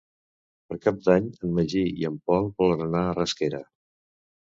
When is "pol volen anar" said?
2.31-3.07